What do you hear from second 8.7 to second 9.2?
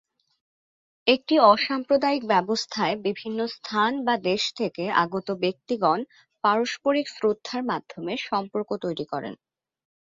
তৈরি